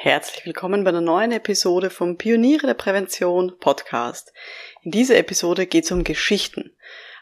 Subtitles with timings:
[0.00, 4.32] Herzlich willkommen bei einer neuen Episode vom Pioniere der Prävention Podcast.
[4.84, 6.70] In dieser Episode geht es um Geschichten.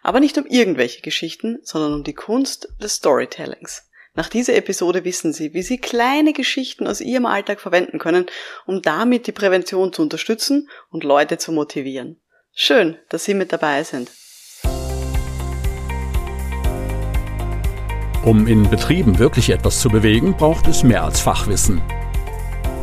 [0.02, 3.88] Aber nicht um irgendwelche Geschichten, sondern um die Kunst des Storytellings.
[4.12, 8.26] Nach dieser Episode wissen Sie, wie Sie kleine Geschichten aus Ihrem Alltag verwenden können,
[8.66, 12.20] um damit die Prävention zu unterstützen und Leute zu motivieren.
[12.52, 14.10] Schön, dass Sie mit dabei sind.
[18.22, 21.80] Um in Betrieben wirklich etwas zu bewegen, braucht es mehr als Fachwissen.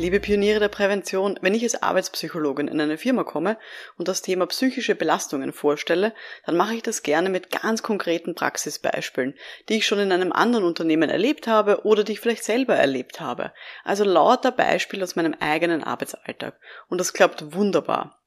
[0.00, 3.58] Liebe Pioniere der Prävention, wenn ich als Arbeitspsychologin in eine Firma komme
[3.98, 6.14] und das Thema psychische Belastungen vorstelle,
[6.46, 9.34] dann mache ich das gerne mit ganz konkreten Praxisbeispielen,
[9.68, 13.20] die ich schon in einem anderen Unternehmen erlebt habe oder die ich vielleicht selber erlebt
[13.20, 13.52] habe.
[13.84, 16.58] Also lauter Beispiele aus meinem eigenen Arbeitsalltag.
[16.88, 18.18] Und das klappt wunderbar.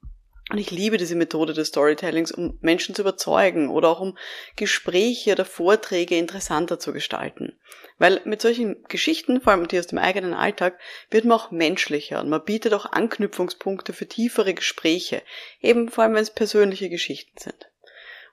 [0.49, 4.17] Und ich liebe diese Methode des Storytellings, um Menschen zu überzeugen oder auch um
[4.57, 7.57] Gespräche oder Vorträge interessanter zu gestalten.
[7.97, 12.19] Weil mit solchen Geschichten, vor allem die aus dem eigenen Alltag, wird man auch menschlicher
[12.19, 15.21] und man bietet auch Anknüpfungspunkte für tiefere Gespräche,
[15.61, 17.69] eben vor allem wenn es persönliche Geschichten sind.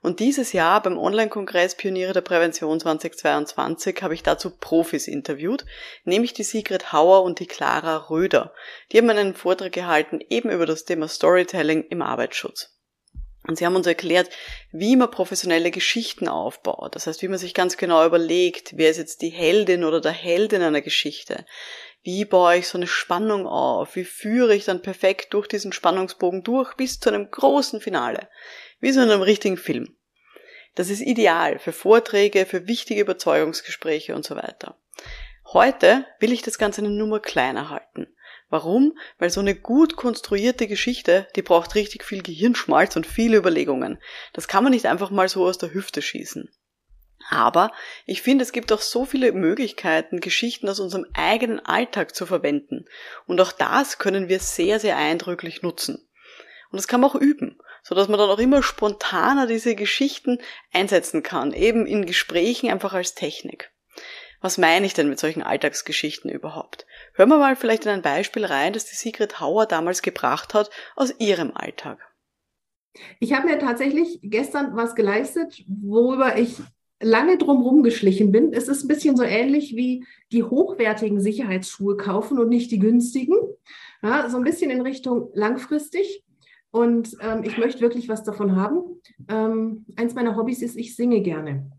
[0.02, 5.66] Und dieses Jahr beim Online-Kongress Pioniere der Prävention 2022 habe ich dazu Profis interviewt,
[6.04, 8.54] nämlich die Sigrid Hauer und die Clara Röder.
[8.92, 12.74] Die haben einen Vortrag gehalten eben über das Thema Storytelling im Arbeitsschutz.
[13.46, 14.30] Und sie haben uns erklärt,
[14.70, 16.94] wie man professionelle Geschichten aufbaut.
[16.94, 20.12] Das heißt, wie man sich ganz genau überlegt, wer ist jetzt die Heldin oder der
[20.12, 21.46] Held in einer Geschichte.
[22.02, 23.94] Wie baue ich so eine Spannung auf?
[23.94, 28.28] Wie führe ich dann perfekt durch diesen Spannungsbogen durch bis zu einem großen Finale?
[28.80, 29.96] Wie so in einem richtigen Film.
[30.74, 34.78] Das ist ideal für Vorträge, für wichtige Überzeugungsgespräche und so weiter.
[35.52, 38.06] Heute will ich das Ganze eine Nummer kleiner halten.
[38.48, 38.96] Warum?
[39.18, 44.00] Weil so eine gut konstruierte Geschichte, die braucht richtig viel Gehirnschmalz und viele Überlegungen.
[44.32, 46.48] Das kann man nicht einfach mal so aus der Hüfte schießen.
[47.28, 47.72] Aber
[48.06, 52.86] ich finde, es gibt auch so viele Möglichkeiten, Geschichten aus unserem eigenen Alltag zu verwenden.
[53.26, 56.08] Und auch das können wir sehr, sehr eindrücklich nutzen.
[56.70, 60.38] Und das kann man auch üben so dass man dann auch immer spontaner diese Geschichten
[60.72, 63.70] einsetzen kann, eben in Gesprächen einfach als Technik.
[64.40, 66.86] Was meine ich denn mit solchen Alltagsgeschichten überhaupt?
[67.14, 70.70] Hören wir mal vielleicht in ein Beispiel rein, das die Sigrid Hauer damals gebracht hat
[70.96, 71.98] aus ihrem Alltag.
[73.18, 76.56] Ich habe mir tatsächlich gestern was geleistet, worüber ich
[77.00, 78.52] lange drumherum geschlichen bin.
[78.52, 83.36] Es ist ein bisschen so ähnlich wie die hochwertigen Sicherheitsschuhe kaufen und nicht die günstigen.
[84.02, 86.24] Ja, so ein bisschen in Richtung langfristig.
[86.70, 88.80] Und ähm, ich möchte wirklich was davon haben.
[89.28, 91.70] Ähm, eins meiner Hobbys ist, ich singe gerne.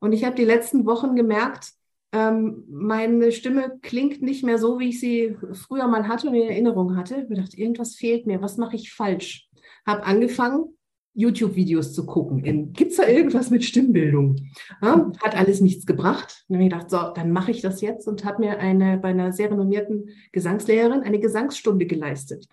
[0.00, 1.72] Und ich habe die letzten Wochen gemerkt,
[2.12, 6.48] ähm, meine Stimme klingt nicht mehr so, wie ich sie früher mal hatte und in
[6.48, 7.26] Erinnerung hatte.
[7.28, 8.42] Ich dachte, irgendwas fehlt mir.
[8.42, 9.48] Was mache ich falsch?
[9.86, 10.76] Habe angefangen,
[11.14, 12.72] YouTube-Videos zu gucken.
[12.72, 14.36] Gibt es da irgendwas mit Stimmbildung?
[14.82, 16.44] Ja, hat alles nichts gebracht.
[16.48, 19.08] Dann habe ich gedacht, so, dann mache ich das jetzt und habe mir eine, bei
[19.08, 22.48] einer sehr renommierten Gesangslehrerin eine Gesangsstunde geleistet.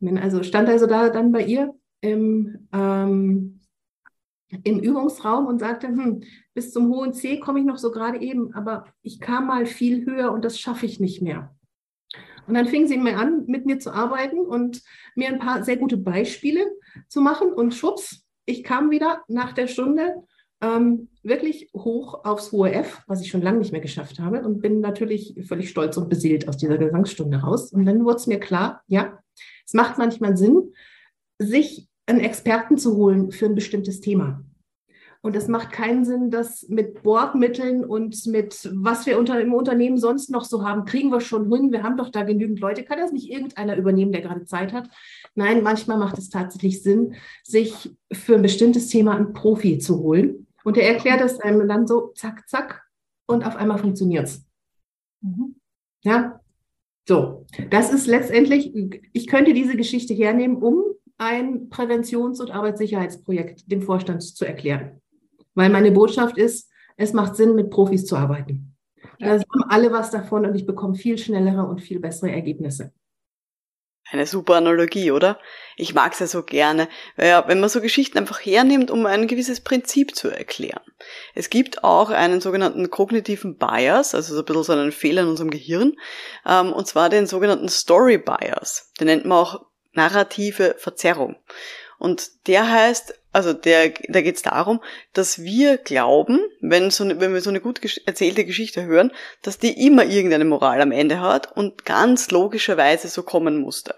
[0.00, 3.60] Bin also stand also da dann bei ihr im, ähm,
[4.62, 6.22] im Übungsraum und sagte, hm,
[6.52, 10.04] bis zum hohen C komme ich noch so gerade eben, aber ich kam mal viel
[10.04, 11.54] höher und das schaffe ich nicht mehr.
[12.46, 14.82] Und dann fing sie mir an, mit mir zu arbeiten und
[15.14, 16.66] mir ein paar sehr gute Beispiele
[17.08, 17.52] zu machen.
[17.52, 20.14] Und schwupps, ich kam wieder nach der Stunde
[20.60, 24.60] ähm, wirklich hoch aufs hohe F, was ich schon lange nicht mehr geschafft habe und
[24.60, 27.72] bin natürlich völlig stolz und beseelt aus dieser Gesangsstunde raus.
[27.72, 29.18] Und dann wurde es mir klar, ja,
[29.66, 30.72] es macht manchmal Sinn,
[31.38, 34.42] sich einen Experten zu holen für ein bestimmtes Thema.
[35.24, 39.96] Und es macht keinen Sinn, das mit Bordmitteln und mit was wir unter, im Unternehmen
[39.96, 41.72] sonst noch so haben, kriegen wir schon hin.
[41.72, 42.84] Wir haben doch da genügend Leute.
[42.84, 44.90] Kann das nicht irgendeiner übernehmen, der gerade Zeit hat?
[45.34, 50.46] Nein, manchmal macht es tatsächlich Sinn, sich für ein bestimmtes Thema einen Profi zu holen.
[50.62, 52.82] Und er erklärt es einem dann so, zack, zack,
[53.26, 54.46] und auf einmal funktioniert es.
[55.22, 55.56] Mhm.
[56.02, 56.38] Ja,
[57.08, 58.74] so, das ist letztendlich,
[59.14, 60.84] ich könnte diese Geschichte hernehmen, um
[61.16, 65.00] ein Präventions- und Arbeitssicherheitsprojekt dem Vorstand zu erklären.
[65.54, 68.76] Weil meine Botschaft ist, es macht Sinn, mit Profis zu arbeiten.
[69.18, 72.92] Da haben alle was davon und ich bekomme viel schnellere und viel bessere Ergebnisse.
[74.10, 75.38] Eine super Analogie, oder?
[75.76, 79.62] Ich mag's ja so gerne, ja, wenn man so Geschichten einfach hernimmt, um ein gewisses
[79.62, 80.82] Prinzip zu erklären.
[81.34, 85.28] Es gibt auch einen sogenannten kognitiven Bias, also so ein bisschen so einen Fehler in
[85.28, 85.94] unserem Gehirn,
[86.46, 88.92] ähm, und zwar den sogenannten Story Bias.
[89.00, 91.36] Den nennt man auch narrative Verzerrung.
[91.98, 94.80] Und der heißt, Also der, da geht es darum,
[95.12, 99.10] dass wir glauben, wenn, so, wenn wir so eine gut erzählte Geschichte hören,
[99.42, 103.96] dass die immer irgendeine Moral am Ende hat und ganz logischerweise so kommen musste.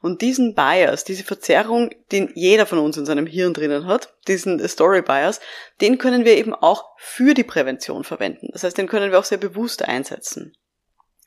[0.00, 4.66] Und diesen Bias, diese Verzerrung, den jeder von uns in seinem Hirn drinnen hat, diesen
[4.66, 5.40] Story Bias,
[5.82, 8.48] den können wir eben auch für die Prävention verwenden.
[8.52, 10.54] Das heißt, den können wir auch sehr bewusst einsetzen.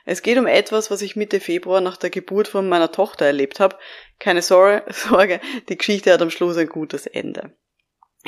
[0.07, 3.61] Es geht um etwas, was ich Mitte Februar nach der Geburt von meiner Tochter erlebt
[3.61, 3.77] habe.
[4.19, 7.55] Keine Sorge, die Geschichte hat am Schluss ein gutes Ende.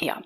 [0.01, 0.21] Ja,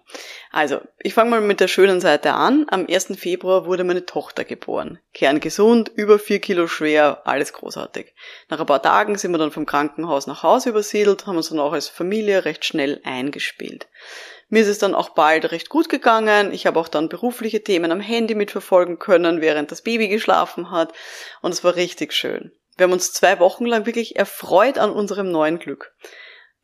[0.50, 2.64] also ich fange mal mit der schönen Seite an.
[2.70, 3.18] Am 1.
[3.18, 4.98] Februar wurde meine Tochter geboren.
[5.12, 8.14] Kerngesund, über vier Kilo schwer, alles großartig.
[8.48, 11.58] Nach ein paar Tagen sind wir dann vom Krankenhaus nach Hause übersiedelt, haben uns dann
[11.58, 13.88] auch als Familie recht schnell eingespielt.
[14.48, 16.54] Mir ist es dann auch bald recht gut gegangen.
[16.54, 20.94] Ich habe auch dann berufliche Themen am Handy mitverfolgen können, während das Baby geschlafen hat.
[21.42, 22.52] Und es war richtig schön.
[22.78, 25.92] Wir haben uns zwei Wochen lang wirklich erfreut an unserem neuen Glück.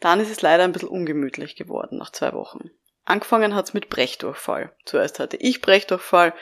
[0.00, 2.70] Dann ist es leider ein bisschen ungemütlich geworden nach zwei Wochen.
[3.04, 4.72] Angefangen hat's mit Brechdurchfall.
[4.86, 6.32] Zuerst hatte ich Brechdurchfall,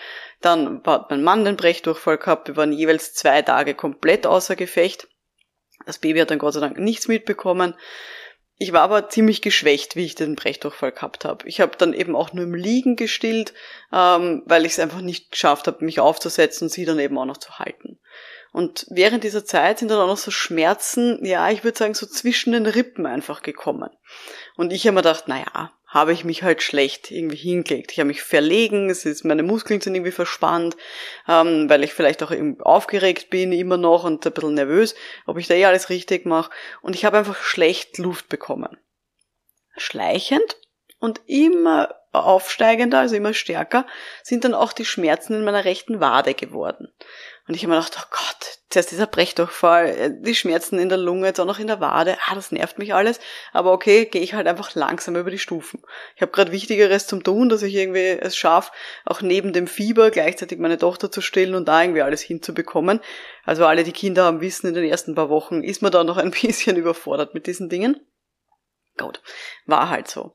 [0.41, 5.09] dann hat mein Mann den Brechdurchfall gehabt, wir waren jeweils zwei Tage komplett außer Gefecht.
[5.87, 7.75] Das Baby hat dann Gott sei Dank nichts mitbekommen.
[8.57, 11.49] Ich war aber ziemlich geschwächt, wie ich den Brechdurchfall gehabt habe.
[11.49, 13.55] Ich habe dann eben auch nur im Liegen gestillt,
[13.93, 17.25] ähm, weil ich es einfach nicht geschafft habe, mich aufzusetzen und sie dann eben auch
[17.25, 17.99] noch zu halten.
[18.53, 22.07] Und während dieser Zeit sind dann auch noch so Schmerzen, ja, ich würde sagen, so
[22.07, 23.91] zwischen den Rippen einfach gekommen.
[24.57, 27.93] Und ich habe mir gedacht, naja, habe ich mich halt schlecht irgendwie hingelegt.
[27.93, 30.75] Ich habe mich verlegen, es ist, meine Muskeln sind irgendwie verspannt,
[31.29, 34.95] ähm, weil ich vielleicht auch aufgeregt bin immer noch und ein bisschen nervös,
[35.27, 36.51] ob ich da eh alles richtig mache.
[36.81, 38.79] Und ich habe einfach schlecht Luft bekommen.
[39.77, 40.57] Schleichend
[40.99, 43.87] und immer aufsteigender, also immer stärker,
[44.23, 46.93] sind dann auch die Schmerzen in meiner rechten Wade geworden.
[47.49, 50.99] Und ich habe mir gedacht, oh Gott, zuerst dieser Brechdurchfall, äh, die Schmerzen in der
[50.99, 53.19] Lunge, jetzt auch noch in der Wade, ah, das nervt mich alles.
[53.53, 55.83] Aber okay, gehe ich halt einfach langsam über die Stufen.
[56.15, 58.71] Ich habe gerade Wichtigeres zum tun, dass ich irgendwie es schaffe,
[59.05, 63.01] auch neben dem Fieber gleichzeitig meine Tochter zu stillen und da irgendwie alles hinzubekommen.
[63.45, 66.19] Also alle, die Kinder haben, wissen, in den ersten paar Wochen ist man da noch
[66.19, 68.01] ein bisschen überfordert mit diesen Dingen.
[68.99, 69.23] Gut,
[69.67, 70.33] war halt so.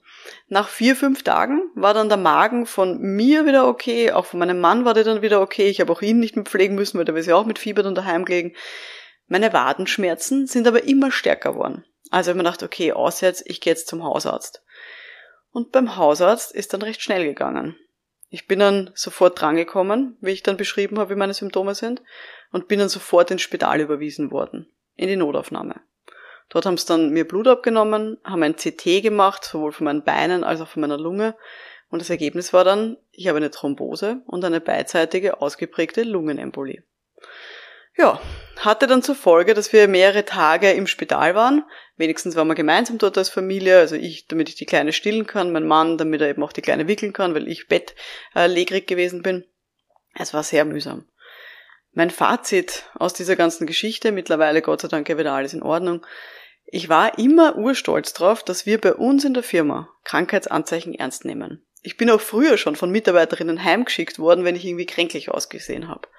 [0.48, 4.60] Nach vier, fünf Tagen war dann der Magen von mir wieder okay, auch von meinem
[4.60, 5.68] Mann war der dann wieder okay.
[5.68, 7.84] Ich habe auch ihn nicht mehr pflegen müssen, weil der ist ja auch mit Fieber
[7.84, 8.56] dann daheim gelegen.
[9.28, 11.86] Meine Wadenschmerzen sind aber immer stärker geworden.
[12.10, 14.64] Also habe ich mir gedacht, okay, auswärts, ich gehe jetzt zum Hausarzt.
[15.52, 17.76] Und beim Hausarzt ist dann recht schnell gegangen.
[18.30, 22.02] Ich bin dann sofort drangekommen, wie ich dann beschrieben habe, wie meine Symptome sind,
[22.52, 25.82] und bin dann sofort ins Spital überwiesen worden, in die Notaufnahme.
[26.50, 30.44] Dort haben sie dann mir Blut abgenommen, haben ein CT gemacht, sowohl von meinen Beinen
[30.44, 31.36] als auch von meiner Lunge.
[31.90, 36.84] Und das Ergebnis war dann, ich habe eine Thrombose und eine beidseitige ausgeprägte Lungenembolie.
[37.98, 38.22] Ja,
[38.58, 41.64] hatte dann zur Folge, dass wir mehrere Tage im Spital waren.
[41.96, 45.52] Wenigstens waren wir gemeinsam dort als Familie, also ich, damit ich die Kleine stillen kann,
[45.52, 49.46] mein Mann, damit er eben auch die Kleine wickeln kann, weil ich bettlägerig gewesen bin.
[50.14, 51.06] Es war sehr mühsam.
[51.94, 56.06] Mein Fazit aus dieser ganzen Geschichte, mittlerweile Gott sei Dank wieder alles in Ordnung,
[56.70, 61.66] ich war immer urstolz drauf, dass wir bei uns in der Firma Krankheitsanzeichen ernst nehmen.
[61.82, 66.10] Ich bin auch früher schon von Mitarbeiterinnen heimgeschickt worden, wenn ich irgendwie kränklich ausgesehen habe.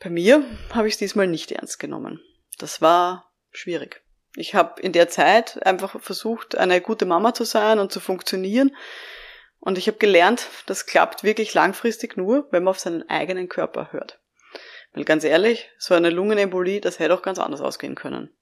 [0.00, 0.44] Bei mir
[0.74, 2.20] habe ich es diesmal nicht ernst genommen.
[2.58, 4.02] Das war schwierig.
[4.34, 8.74] Ich habe in der Zeit einfach versucht, eine gute Mama zu sein und zu funktionieren.
[9.60, 13.92] Und ich habe gelernt, das klappt wirklich langfristig nur, wenn man auf seinen eigenen Körper
[13.92, 14.18] hört.
[14.92, 18.34] Weil ganz ehrlich, so eine Lungenembolie, das hätte auch ganz anders ausgehen können.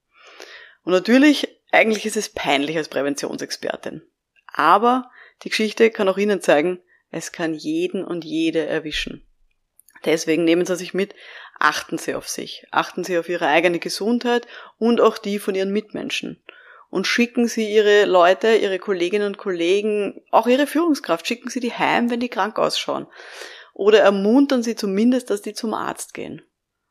[0.89, 4.01] Und natürlich, eigentlich ist es peinlich als Präventionsexpertin.
[4.47, 5.11] Aber
[5.43, 6.81] die Geschichte kann auch Ihnen zeigen,
[7.11, 9.23] es kann jeden und jede erwischen.
[10.07, 11.15] Deswegen nehmen Sie sich mit,
[11.59, 14.47] achten Sie auf sich, achten Sie auf Ihre eigene Gesundheit
[14.79, 16.43] und auch die von Ihren Mitmenschen.
[16.89, 21.75] Und schicken Sie Ihre Leute, Ihre Kolleginnen und Kollegen, auch Ihre Führungskraft, schicken Sie die
[21.75, 23.09] heim, wenn die krank ausschauen.
[23.75, 26.41] Oder ermuntern Sie zumindest, dass die zum Arzt gehen.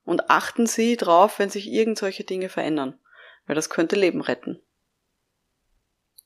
[0.06, 3.00] Und achten Sie drauf, wenn sich irgend solche Dinge verändern
[3.48, 4.62] weil das könnte Leben retten.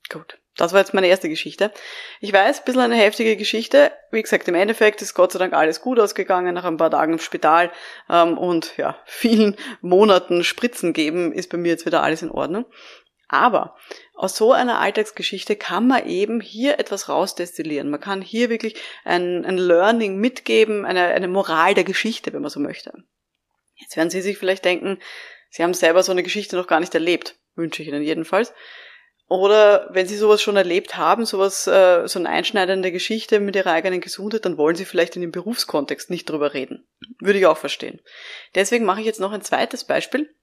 [0.09, 0.37] Gut.
[0.57, 1.71] Das war jetzt meine erste Geschichte.
[2.19, 3.91] Ich weiß, ein bisschen eine heftige Geschichte.
[4.11, 7.13] Wie gesagt, im Endeffekt ist Gott sei Dank alles gut ausgegangen nach ein paar Tagen
[7.13, 7.71] im Spital
[8.09, 12.65] ähm, und ja, vielen Monaten Spritzen geben, ist bei mir jetzt wieder alles in Ordnung.
[13.29, 13.77] Aber
[14.13, 17.89] aus so einer Alltagsgeschichte kann man eben hier etwas rausdestillieren.
[17.89, 18.75] Man kann hier wirklich
[19.05, 22.91] ein, ein Learning mitgeben, eine, eine Moral der Geschichte, wenn man so möchte.
[23.75, 24.99] Jetzt werden Sie sich vielleicht denken,
[25.51, 27.36] Sie haben selber so eine Geschichte noch gar nicht erlebt.
[27.55, 28.53] Wünsche ich Ihnen jedenfalls.
[29.27, 33.72] Oder wenn Sie sowas schon erlebt haben, sowas, äh, so eine einschneidende Geschichte mit Ihrer
[33.72, 36.88] eigenen Gesundheit, dann wollen Sie vielleicht in dem Berufskontext nicht drüber reden.
[37.20, 38.01] Würde ich auch verstehen.
[38.55, 40.34] Deswegen mache ich jetzt noch ein zweites Beispiel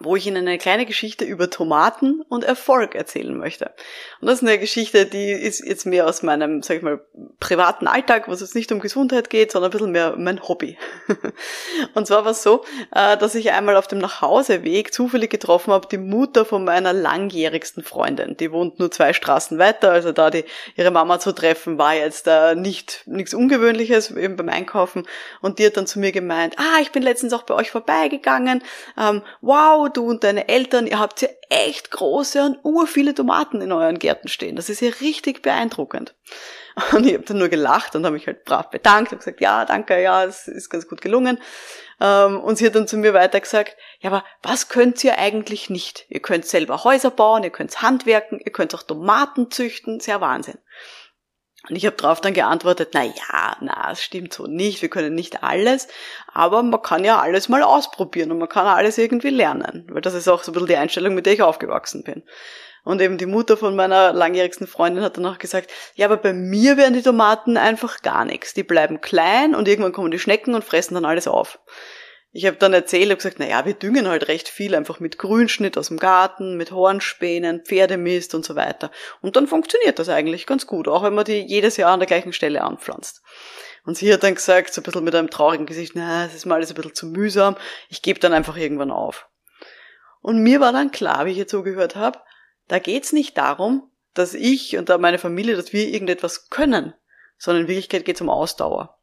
[0.00, 3.72] wo ich Ihnen eine kleine Geschichte über Tomaten und Erfolg erzählen möchte.
[4.20, 7.00] Und das ist eine Geschichte, die ist jetzt mehr aus meinem, sag ich mal,
[7.40, 10.78] privaten Alltag, wo es jetzt nicht um Gesundheit geht, sondern ein bisschen mehr mein Hobby.
[11.94, 12.64] und zwar war es so,
[12.94, 17.82] äh, dass ich einmal auf dem Nachhauseweg zufällig getroffen habe, die Mutter von meiner langjährigsten
[17.82, 18.36] Freundin.
[18.36, 20.44] Die wohnt nur zwei Straßen weiter, also da die,
[20.76, 25.06] ihre Mama zu treffen, war jetzt äh, nicht nichts Ungewöhnliches eben beim Einkaufen.
[25.40, 28.62] Und die hat dann zu mir gemeint, ah, ich bin letztens auch bei euch vorbeigegangen,
[28.98, 29.22] ähm,
[29.78, 33.72] wow, du und deine Eltern, ihr habt ja echt große und ur viele Tomaten in
[33.72, 34.56] euren Gärten stehen.
[34.56, 36.14] Das ist ja richtig beeindruckend.
[36.92, 39.64] Und ich habe dann nur gelacht und habe mich halt brav bedankt und gesagt, ja,
[39.64, 41.40] danke, ja, es ist ganz gut gelungen.
[42.00, 45.70] Ähm, und sie hat dann zu mir weiter gesagt, ja, aber was könnt ihr eigentlich
[45.70, 46.06] nicht?
[46.08, 50.58] Ihr könnt selber Häuser bauen, ihr könnt handwerken, ihr könnt auch Tomaten züchten, sehr Wahnsinn.
[51.68, 55.14] Und ich habe darauf dann geantwortet, na ja, na, es stimmt so nicht, wir können
[55.14, 55.88] nicht alles,
[56.32, 60.14] aber man kann ja alles mal ausprobieren und man kann alles irgendwie lernen, weil das
[60.14, 62.22] ist auch so ein bisschen die Einstellung, mit der ich aufgewachsen bin.
[62.84, 66.32] Und eben die Mutter von meiner langjährigsten Freundin hat dann auch gesagt, ja, aber bei
[66.32, 68.54] mir werden die Tomaten einfach gar nichts.
[68.54, 71.58] Die bleiben klein und irgendwann kommen die Schnecken und fressen dann alles auf
[72.30, 75.18] ich habe dann erzählt, habe gesagt, na ja, wir düngen halt recht viel einfach mit
[75.18, 78.90] Grünschnitt aus dem Garten, mit Hornspänen, Pferdemist und so weiter.
[79.22, 82.06] Und dann funktioniert das eigentlich ganz gut, auch wenn man die jedes Jahr an der
[82.06, 83.22] gleichen Stelle anpflanzt.
[83.84, 86.44] Und sie hat dann gesagt, so ein bisschen mit einem traurigen Gesicht, na, es ist
[86.44, 87.56] mal alles ein bisschen zu mühsam,
[87.88, 89.28] ich gebe dann einfach irgendwann auf.
[90.20, 92.18] Und mir war dann klar, wie ich jetzt zugehört habe,
[92.66, 96.92] da geht's nicht darum, dass ich und meine Familie, dass wir irgendetwas können,
[97.38, 98.97] sondern in Wirklichkeit geht's um Ausdauer.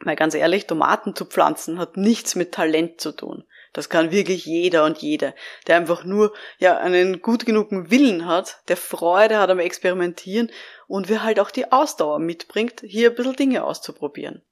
[0.00, 3.44] Weil ganz ehrlich, Tomaten zu pflanzen hat nichts mit Talent zu tun.
[3.72, 5.34] Das kann wirklich jeder und jede,
[5.66, 10.50] der einfach nur ja einen gut genugen Willen hat, der Freude hat am Experimentieren
[10.86, 14.42] und wer halt auch die Ausdauer mitbringt, hier ein bisschen Dinge auszuprobieren.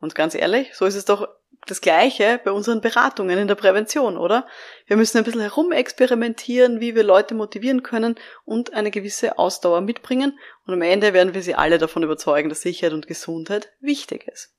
[0.00, 1.28] Und ganz ehrlich, so ist es doch
[1.66, 4.46] das Gleiche bei unseren Beratungen in der Prävention, oder?
[4.86, 10.38] Wir müssen ein bisschen herumexperimentieren, wie wir Leute motivieren können und eine gewisse Ausdauer mitbringen
[10.66, 14.53] und am Ende werden wir sie alle davon überzeugen, dass Sicherheit und Gesundheit wichtig ist.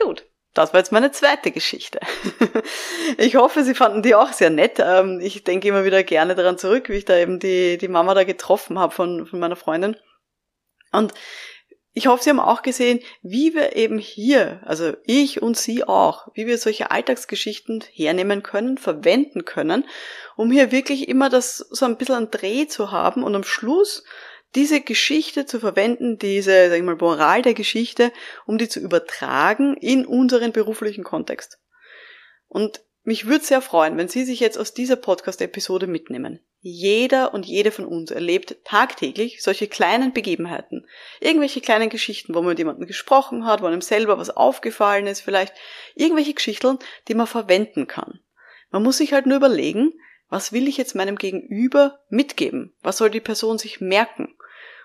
[0.00, 0.24] Gut.
[0.54, 2.00] Das war jetzt meine zweite Geschichte.
[3.16, 4.78] Ich hoffe, Sie fanden die auch sehr nett.
[4.80, 8.12] Ähm, ich denke immer wieder gerne daran zurück, wie ich da eben die, die Mama
[8.12, 9.96] da getroffen habe von, von meiner Freundin.
[10.92, 11.14] Und
[11.94, 16.28] ich hoffe, Sie haben auch gesehen, wie wir eben hier, also ich und Sie auch,
[16.34, 19.84] wie wir solche Alltagsgeschichten hernehmen können, verwenden können,
[20.36, 24.04] um hier wirklich immer das so ein bisschen ein Dreh zu haben und am Schluss
[24.54, 28.12] diese Geschichte zu verwenden, diese, sag ich mal, Moral der Geschichte,
[28.46, 31.58] um die zu übertragen in unseren beruflichen Kontext.
[32.46, 36.40] Und mich würde sehr freuen, wenn Sie sich jetzt aus dieser Podcast-Episode mitnehmen.
[36.60, 40.86] Jeder und jede von uns erlebt tagtäglich solche kleinen Begebenheiten.
[41.20, 45.20] Irgendwelche kleinen Geschichten, wo man mit jemandem gesprochen hat, wo einem selber was aufgefallen ist,
[45.20, 45.54] vielleicht
[45.94, 48.20] irgendwelche Geschichten, die man verwenden kann.
[48.70, 49.92] Man muss sich halt nur überlegen,
[50.28, 52.74] was will ich jetzt meinem Gegenüber mitgeben?
[52.82, 54.34] Was soll die Person sich merken?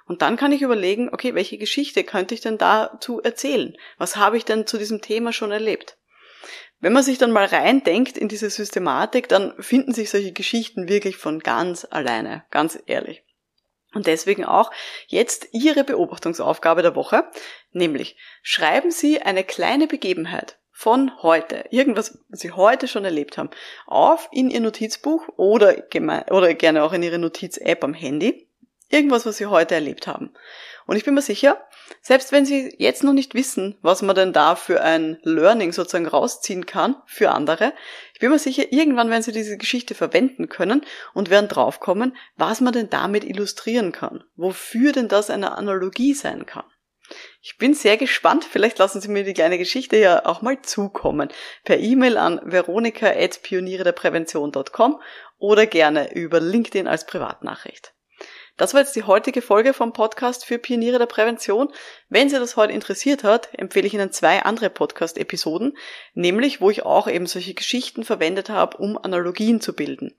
[0.05, 3.77] Und dann kann ich überlegen, okay, welche Geschichte könnte ich denn dazu erzählen?
[3.97, 5.97] Was habe ich denn zu diesem Thema schon erlebt?
[6.79, 11.15] Wenn man sich dann mal reindenkt in diese Systematik, dann finden sich solche Geschichten wirklich
[11.15, 13.23] von ganz alleine, ganz ehrlich.
[13.93, 14.71] Und deswegen auch
[15.07, 17.29] jetzt Ihre Beobachtungsaufgabe der Woche,
[17.71, 23.51] nämlich schreiben Sie eine kleine Begebenheit von heute, irgendwas, was Sie heute schon erlebt haben,
[23.85, 25.75] auf in Ihr Notizbuch oder,
[26.31, 28.49] oder gerne auch in Ihre Notiz-App am Handy
[28.93, 30.31] Irgendwas, was Sie heute erlebt haben.
[30.85, 31.65] Und ich bin mir sicher,
[32.03, 36.05] selbst wenn Sie jetzt noch nicht wissen, was man denn da für ein Learning sozusagen
[36.05, 37.73] rausziehen kann für andere,
[38.13, 40.85] ich bin mir sicher, irgendwann werden Sie diese Geschichte verwenden können
[41.15, 46.45] und werden draufkommen, was man denn damit illustrieren kann, wofür denn das eine Analogie sein
[46.45, 46.65] kann.
[47.41, 48.45] Ich bin sehr gespannt.
[48.45, 51.29] Vielleicht lassen Sie mir die kleine Geschichte ja auch mal zukommen.
[51.63, 55.01] Per E-Mail an veronika.pioniere der Prävention.com
[55.39, 57.93] oder gerne über LinkedIn als Privatnachricht.
[58.55, 61.73] Das war jetzt die heutige Folge vom Podcast für Pioniere der Prävention.
[62.09, 65.75] Wenn Sie das heute interessiert hat, empfehle ich Ihnen zwei andere Podcast-Episoden,
[66.13, 70.15] nämlich wo ich auch eben solche Geschichten verwendet habe, um Analogien zu bilden.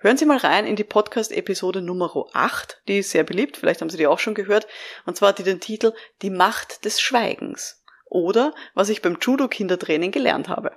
[0.00, 3.88] Hören Sie mal rein in die Podcast-Episode Nummer 8, die ist sehr beliebt, vielleicht haben
[3.88, 4.66] Sie die auch schon gehört,
[5.06, 10.10] und zwar hat die den Titel Die Macht des Schweigens oder was ich beim Judo-Kindertraining
[10.10, 10.76] gelernt habe.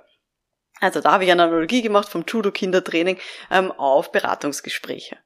[0.80, 3.18] Also da habe ich eine Analogie gemacht vom Judo-Kindertraining
[3.50, 5.18] ähm, auf Beratungsgespräche.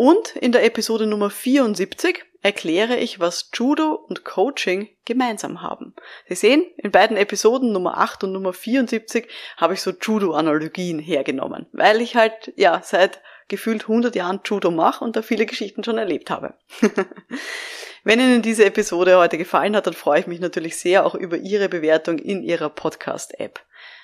[0.00, 5.94] Und in der Episode Nummer 74 erkläre ich, was Judo und Coaching gemeinsam haben.
[6.26, 9.28] Sie sehen, in beiden Episoden Nummer 8 und Nummer 74
[9.58, 15.04] habe ich so Judo-Analogien hergenommen, weil ich halt, ja, seit gefühlt 100 Jahren Judo mache
[15.04, 16.54] und da viele Geschichten schon erlebt habe.
[18.02, 21.36] Wenn Ihnen diese Episode heute gefallen hat, dann freue ich mich natürlich sehr auch über
[21.36, 23.60] Ihre Bewertung in Ihrer Podcast-App.